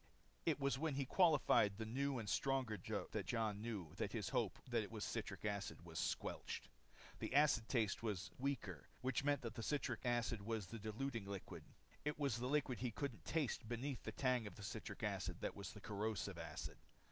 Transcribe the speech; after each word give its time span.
It 0.47 0.59
was 0.59 0.79
when 0.79 0.95
he 0.95 1.05
quaffed 1.05 1.77
the 1.77 1.85
new 1.85 2.17
and 2.17 2.27
stronger 2.27 2.75
draught 2.75 3.11
that 3.11 3.27
Jon 3.27 3.61
knew 3.61 3.93
that 3.97 4.13
his 4.13 4.29
hope 4.29 4.57
that 4.67 4.81
it 4.81 4.89
was 4.89 5.03
citric 5.03 5.45
acid 5.45 5.85
was 5.85 5.99
squelched. 5.99 6.69
The 7.19 7.35
acid 7.35 7.69
taste 7.69 8.01
was 8.01 8.31
weaker 8.39 8.87
which 9.01 9.23
meant 9.23 9.41
that 9.41 9.53
the 9.53 9.61
citric 9.61 10.03
acid 10.03 10.41
was 10.41 10.65
the 10.65 10.79
diluting 10.79 11.25
liquid. 11.27 11.63
It 12.03 12.17
was 12.17 12.37
the 12.37 12.47
liquid 12.49 12.79
he 12.79 12.89
couldn't 12.89 13.25
taste 13.25 13.69
beneath 13.69 14.01
the 14.01 14.11
tang 14.11 14.47
of 14.47 14.55
the 14.55 14.63
citric 14.63 15.03
acid 15.03 15.39
that 15.41 15.55
was 15.55 15.71
the 15.71 15.81
corrosive 15.81 16.39
acid. 16.39 16.77